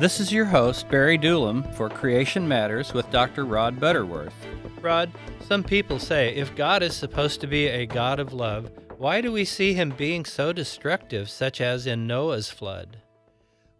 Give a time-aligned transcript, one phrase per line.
[0.00, 3.44] This is your host, Barry Doolam, for Creation Matters with Dr.
[3.44, 4.32] Rod Butterworth.
[4.80, 5.12] Rod,
[5.46, 9.30] some people say if God is supposed to be a God of love, why do
[9.30, 12.98] we see him being so destructive, such as in Noah's flood?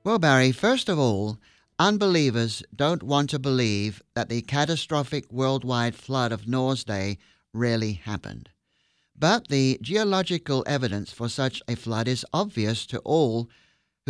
[0.05, 1.39] Well, Barry, first of all,
[1.79, 7.17] unbelievers don't want to believe that the catastrophic worldwide flood of Noah's day
[7.55, 8.51] really happened.
[9.19, 13.49] But the geological evidence for such a flood is obvious to all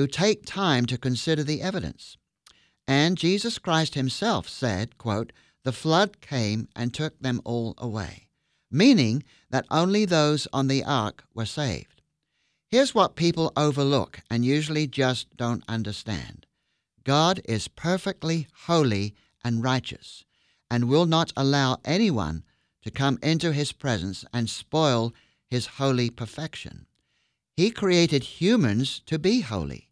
[0.01, 2.17] who take time to consider the evidence.
[2.89, 5.31] And Jesus Christ himself said, quote,
[5.63, 8.29] The flood came and took them all away,
[8.71, 12.01] meaning that only those on the ark were saved.
[12.67, 16.47] Here's what people overlook and usually just don't understand
[17.05, 19.15] God is perfectly holy
[19.45, 20.25] and righteous,
[20.71, 22.43] and will not allow anyone
[22.81, 25.13] to come into his presence and spoil
[25.47, 26.87] his holy perfection.
[27.55, 29.90] He created humans to be holy,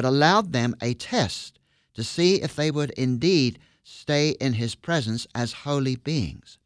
[0.00, 1.58] but allowed them a test
[1.92, 6.56] to see if they would indeed stay in his presence as holy beings.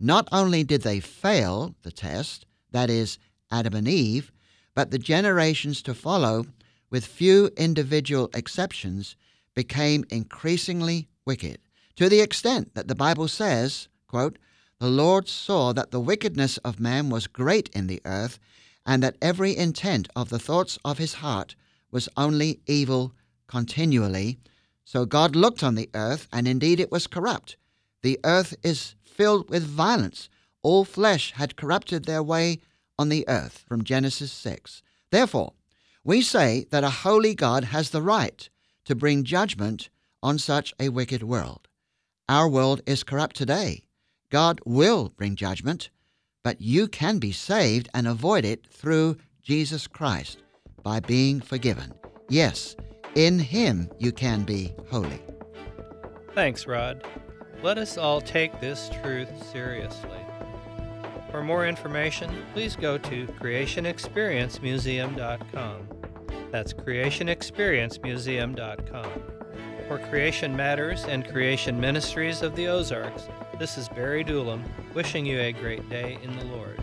[0.00, 3.18] Not only did they fail the test, that is,
[3.50, 4.32] Adam and Eve,
[4.74, 6.46] but the generations to follow,
[6.88, 9.16] with few individual exceptions,
[9.54, 11.58] became increasingly wicked,
[11.96, 14.38] to the extent that the Bible says, quote,
[14.78, 18.38] The Lord saw that the wickedness of man was great in the earth,
[18.86, 21.54] and that every intent of the thoughts of his heart
[21.92, 23.14] was only evil
[23.46, 24.38] continually.
[24.84, 27.56] So God looked on the earth, and indeed it was corrupt.
[28.02, 30.28] The earth is filled with violence.
[30.62, 32.58] All flesh had corrupted their way
[32.98, 33.64] on the earth.
[33.68, 34.82] From Genesis 6.
[35.10, 35.52] Therefore,
[36.02, 38.48] we say that a holy God has the right
[38.86, 39.90] to bring judgment
[40.22, 41.68] on such a wicked world.
[42.28, 43.84] Our world is corrupt today.
[44.30, 45.90] God will bring judgment,
[46.42, 50.41] but you can be saved and avoid it through Jesus Christ
[50.82, 51.94] by being forgiven.
[52.28, 52.76] Yes,
[53.14, 55.22] in Him you can be holy.
[56.34, 57.06] Thanks, Rod.
[57.62, 60.10] Let us all take this truth seriously.
[61.30, 65.88] For more information, please go to creationexperiencemuseum.com.
[66.50, 69.06] That's creationexperiencemuseum.com.
[69.88, 74.62] For Creation Matters and Creation Ministries of the Ozarks, this is Barry Doolam
[74.94, 76.78] wishing you a great day in the Lord.